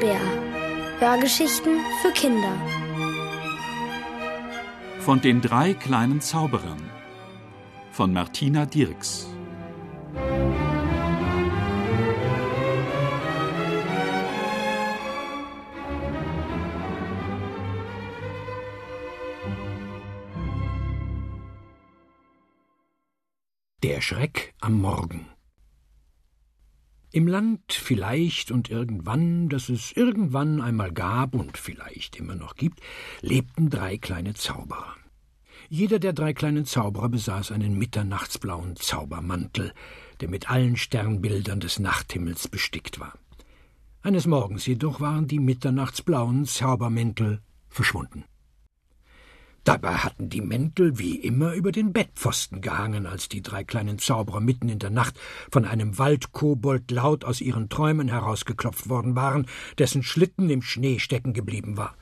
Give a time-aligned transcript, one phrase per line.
[0.00, 0.20] Bär.
[1.00, 2.52] Hörgeschichten für Kinder.
[5.00, 6.90] Von den drei kleinen Zauberern
[7.90, 9.26] von Martina Dirks.
[23.82, 25.37] Der Schreck am Morgen.
[27.10, 32.80] Im Land vielleicht und irgendwann, das es irgendwann einmal gab und vielleicht immer noch gibt,
[33.22, 34.94] lebten drei kleine Zauberer.
[35.70, 39.72] Jeder der drei kleinen Zauberer besaß einen mitternachtsblauen Zaubermantel,
[40.20, 43.14] der mit allen Sternbildern des Nachthimmels bestickt war.
[44.02, 48.24] Eines Morgens jedoch waren die mitternachtsblauen Zaubermäntel verschwunden.
[49.68, 54.40] Dabei hatten die Mäntel wie immer über den Bettpfosten gehangen, als die drei kleinen Zauberer
[54.40, 55.20] mitten in der Nacht
[55.52, 59.44] von einem Waldkobold laut aus ihren Träumen herausgeklopft worden waren,
[59.76, 61.94] dessen Schlitten im Schnee stecken geblieben war.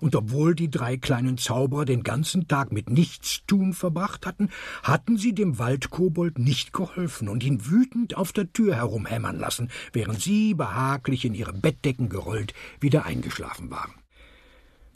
[0.00, 4.50] Und obwohl die drei kleinen Zauberer den ganzen Tag mit Nichtstun verbracht hatten,
[4.82, 10.20] hatten sie dem Waldkobold nicht geholfen und ihn wütend auf der Tür herumhämmern lassen, während
[10.20, 13.99] sie behaglich in ihre Bettdecken gerollt wieder eingeschlafen waren.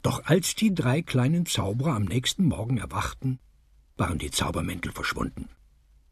[0.05, 3.39] Doch als die drei kleinen Zauberer am nächsten Morgen erwachten,
[3.97, 5.49] waren die Zaubermäntel verschwunden.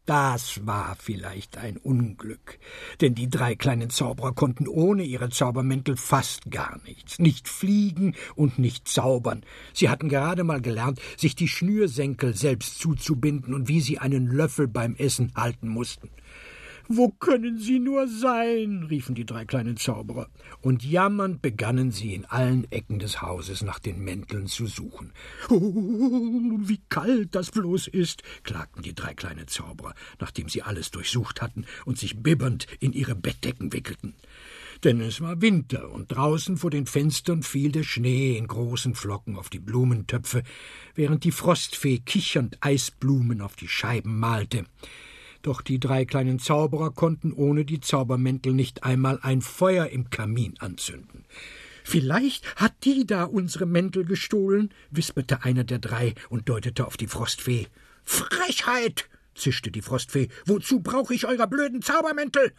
[0.04, 2.58] Das war vielleicht ein Unglück,
[3.00, 8.58] denn die drei kleinen Zauberer konnten ohne ihre Zaubermäntel fast gar nichts, nicht fliegen und
[8.58, 9.46] nicht zaubern.
[9.72, 14.66] Sie hatten gerade mal gelernt, sich die Schnürsenkel selbst zuzubinden und wie sie einen Löffel
[14.66, 16.10] beim Essen halten mussten.
[16.88, 18.84] Wo können sie nur sein?
[18.90, 20.28] riefen die drei kleinen Zauberer,
[20.60, 25.12] und jammernd begannen sie in allen Ecken des Hauses nach den Mänteln zu suchen.
[25.48, 25.60] Oh,
[26.60, 31.64] wie kalt das bloß ist, klagten die drei kleinen Zauberer, nachdem sie alles durchsucht hatten
[31.86, 34.14] und sich bibbernd in ihre Bettdecken wickelten.
[34.82, 39.36] Denn es war Winter, und draußen vor den Fenstern fiel der Schnee in großen Flocken
[39.36, 40.42] auf die Blumentöpfe,
[40.94, 44.66] während die Frostfee kichernd Eisblumen auf die Scheiben malte.
[45.44, 50.54] Doch die drei kleinen Zauberer konnten ohne die Zaubermäntel nicht einmal ein Feuer im Kamin
[50.58, 51.26] anzünden.
[51.84, 57.08] Vielleicht hat die da unsere Mäntel gestohlen, wisperte einer der drei und deutete auf die
[57.08, 57.66] Frostfee.
[58.04, 59.10] Frechheit!
[59.34, 60.28] zischte die Frostfee.
[60.46, 62.54] Wozu brauche ich eurer blöden Zaubermäntel?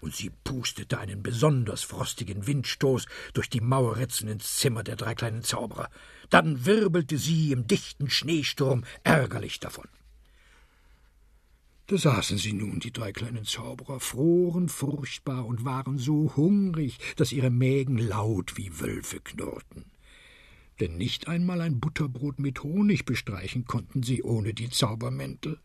[0.00, 5.42] Und sie pustete einen besonders frostigen Windstoß durch die Mauerritzen ins Zimmer der drei kleinen
[5.42, 5.90] Zauberer.
[6.30, 9.88] Dann wirbelte sie im dichten Schneesturm ärgerlich davon.
[11.90, 17.32] Da saßen sie nun, die drei kleinen Zauberer, froren furchtbar und waren so hungrig, dass
[17.32, 19.86] ihre Mägen laut wie Wölfe knurrten.
[20.78, 25.58] Denn nicht einmal ein Butterbrot mit Honig bestreichen konnten sie ohne die Zaubermäntel.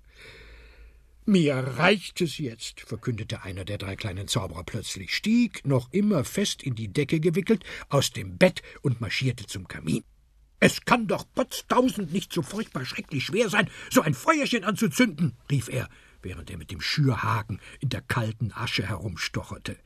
[1.28, 6.64] Mir reicht es jetzt, verkündete einer der drei kleinen Zauberer plötzlich, stieg, noch immer fest
[6.64, 10.04] in die Decke gewickelt, aus dem Bett und marschierte zum Kamin.
[10.60, 15.70] Es kann doch potztausend nicht so furchtbar schrecklich schwer sein, so ein Feuerchen anzuzünden, rief
[15.70, 15.88] er
[16.26, 19.78] während er mit dem Schürhaken in der kalten Asche herumstocherte.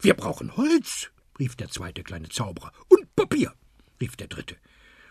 [0.00, 2.72] Wir brauchen Holz, rief der zweite kleine Zauberer.
[2.88, 3.54] Und Papier,
[3.98, 4.56] rief der dritte.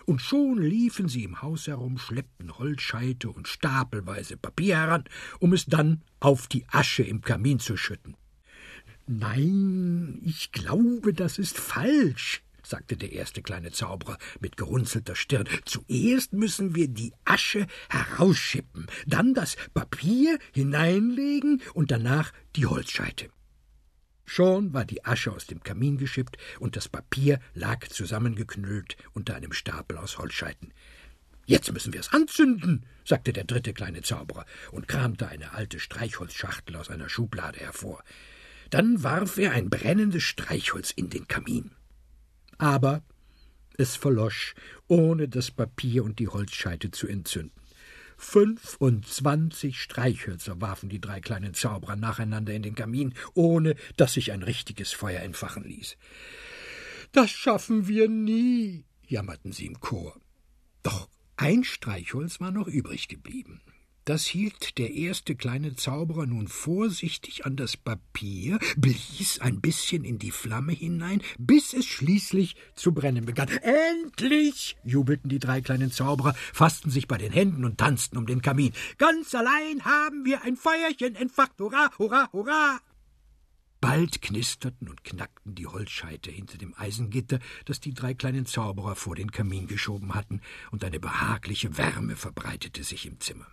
[0.06, 5.06] Und schon liefen sie im Haus herum, schleppten Holzscheite und stapelweise Papier heran,
[5.40, 8.16] um es dann auf die Asche im Kamin zu schütten.
[9.08, 15.48] Nein, ich glaube, das ist falsch, sagte der erste kleine Zauberer mit gerunzelter Stirn.
[15.66, 23.30] Zuerst müssen wir die Asche herausschippen, dann das Papier hineinlegen und danach die Holzscheite.
[24.26, 29.54] Schon war die Asche aus dem Kamin geschippt und das Papier lag zusammengeknüllt unter einem
[29.54, 30.74] Stapel aus Holzscheiten.
[31.46, 36.76] Jetzt müssen wir es anzünden, sagte der dritte kleine Zauberer und kramte eine alte Streichholzschachtel
[36.76, 38.04] aus einer Schublade hervor.
[38.72, 41.75] Dann warf er ein brennendes Streichholz in den Kamin.
[42.58, 43.04] Aber
[43.78, 44.56] es verlosch,
[44.88, 47.52] ohne das Papier und die Holzscheite zu entzünden.
[48.18, 54.42] Fünfundzwanzig Streichhölzer warfen die drei kleinen Zauberer nacheinander in den Kamin, ohne dass sich ein
[54.42, 55.98] richtiges Feuer entfachen ließ.
[57.12, 60.18] Das schaffen wir nie, jammerten sie im Chor.
[60.82, 63.62] Doch ein Streichholz war noch übrig geblieben.
[64.06, 70.20] Das hielt der erste kleine Zauberer nun vorsichtig an das Papier, blies ein bisschen in
[70.20, 73.48] die Flamme hinein, bis es schließlich zu brennen begann.
[73.48, 74.78] Endlich!
[74.84, 78.74] jubelten die drei kleinen Zauberer, fassten sich bei den Händen und tanzten um den Kamin.
[79.00, 81.54] Ganz allein haben wir ein Feuerchen entfacht.
[81.60, 82.80] Hurra, hurra, hurra!
[83.82, 89.16] Bald knisterten und knackten die Holzscheite hinter dem Eisengitter, das die drei kleinen Zauberer vor
[89.16, 93.48] den Kamin geschoben hatten, und eine behagliche Wärme verbreitete sich im Zimmer.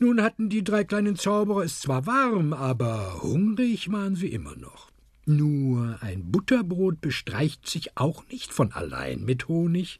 [0.00, 4.92] Nun hatten die drei kleinen Zauberer es zwar warm, aber hungrig waren sie immer noch.
[5.26, 9.98] Nur ein Butterbrot bestreicht sich auch nicht von allein mit Honig.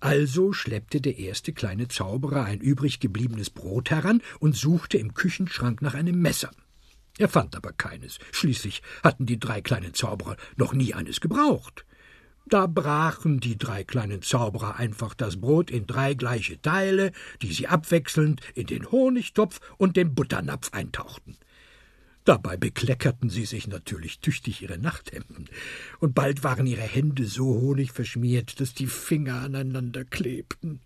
[0.00, 5.82] Also schleppte der erste kleine Zauberer ein übrig gebliebenes Brot heran und suchte im Küchenschrank
[5.82, 6.50] nach einem Messer.
[7.18, 8.18] Er fand aber keines.
[8.32, 11.84] Schließlich hatten die drei kleinen Zauberer noch nie eines gebraucht.
[12.46, 17.66] Da brachen die drei kleinen Zauberer einfach das Brot in drei gleiche Teile, die sie
[17.68, 21.36] abwechselnd in den Honigtopf und den Butternapf eintauchten.
[22.24, 25.46] Dabei bekleckerten sie sich natürlich tüchtig ihre Nachthemden,
[26.00, 30.80] und bald waren ihre Hände so honigverschmiert, dass die Finger aneinander klebten.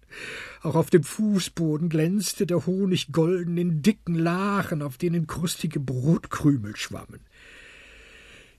[0.63, 6.75] Auch auf dem Fußboden glänzte der Honig golden in dicken Lachen, auf denen krustige Brotkrümel
[6.75, 7.21] schwammen.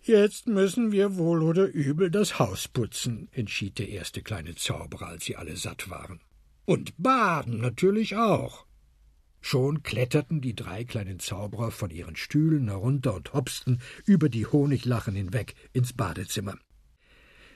[0.02, 5.26] Jetzt müssen wir wohl oder übel das Haus putzen, entschied der erste kleine Zauberer, als
[5.26, 6.22] sie alle satt waren.
[6.66, 8.66] Und baden natürlich auch.
[9.42, 15.16] Schon kletterten die drei kleinen Zauberer von ihren Stühlen herunter und hopsten über die Honiglachen
[15.16, 16.58] hinweg ins Badezimmer.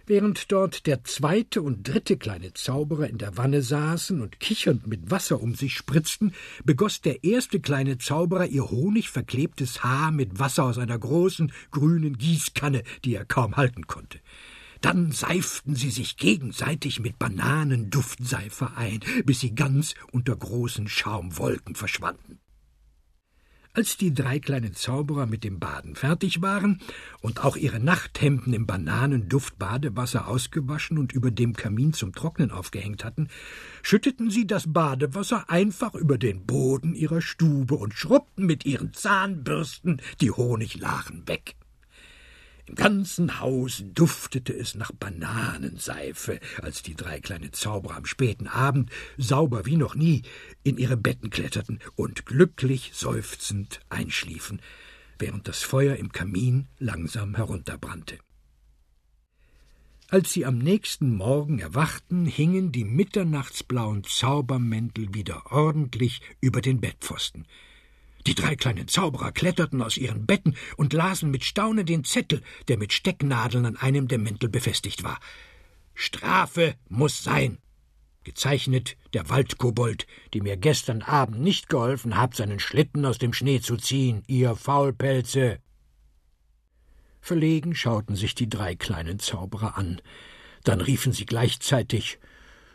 [0.05, 5.11] Während dort der zweite und dritte kleine Zauberer in der Wanne saßen und kichernd mit
[5.11, 6.33] Wasser um sich spritzten,
[6.65, 12.83] begoß der erste kleine Zauberer ihr honigverklebtes Haar mit Wasser aus einer großen grünen Gießkanne,
[13.05, 14.19] die er kaum halten konnte.
[14.81, 22.39] Dann seiften sie sich gegenseitig mit Bananenduftseife ein, bis sie ganz unter großen Schaumwolken verschwanden.
[23.75, 26.79] Als die drei kleinen Zauberer mit dem Baden fertig waren
[27.21, 33.29] und auch ihre Nachthemden im Bananenduft-Badewasser ausgewaschen und über dem Kamin zum Trocknen aufgehängt hatten,
[33.81, 40.03] schütteten sie das Badewasser einfach über den Boden ihrer Stube und schrubbten mit ihren Zahnbürsten
[40.21, 41.55] die Honiglachen weg.
[42.65, 48.89] Im ganzen Haus duftete es nach Bananenseife, als die drei kleinen Zauberer am späten Abend,
[49.17, 50.23] sauber wie noch nie,
[50.63, 54.61] in ihre Betten kletterten und glücklich seufzend einschliefen,
[55.19, 58.17] während das Feuer im Kamin langsam herunterbrannte.
[60.09, 67.45] Als sie am nächsten Morgen erwachten, hingen die mitternachtsblauen Zaubermäntel wieder ordentlich über den Bettpfosten,
[68.25, 72.77] die drei kleinen Zauberer kletterten aus ihren Betten und lasen mit Staunen den Zettel, der
[72.77, 75.19] mit Stecknadeln an einem der Mäntel befestigt war.
[75.93, 77.57] Strafe muss sein.
[78.23, 83.59] Gezeichnet der Waldkobold, die mir gestern Abend nicht geholfen habt, seinen Schlitten aus dem Schnee
[83.59, 85.59] zu ziehen, ihr Faulpelze.
[87.19, 90.01] Verlegen schauten sich die drei kleinen Zauberer an.
[90.63, 92.19] Dann riefen sie gleichzeitig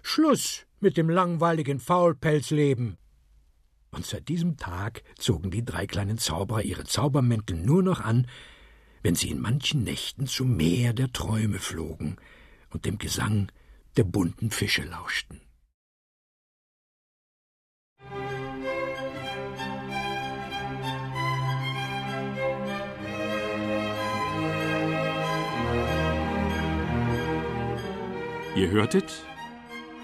[0.02, 2.98] Schluss mit dem langweiligen Faulpelzleben.
[3.98, 8.28] Und seit diesem Tag zogen die drei kleinen Zauberer ihre Zaubermäntel nur noch an,
[9.02, 12.14] wenn sie in manchen Nächten zum Meer der Träume flogen
[12.70, 13.50] und dem Gesang
[13.96, 15.40] der bunten Fische lauschten.
[28.54, 29.24] Ihr hörtet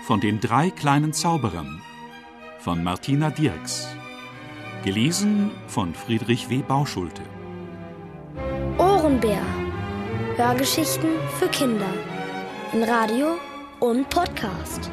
[0.04, 1.80] von den drei kleinen Zauberern
[2.64, 3.94] von Martina Dirks.
[4.84, 6.62] Gelesen von Friedrich W.
[6.62, 7.20] Bauschulte.
[8.78, 9.42] Ohrenbär.
[10.36, 11.92] Hörgeschichten für Kinder.
[12.72, 13.36] In Radio
[13.80, 14.90] und Podcast.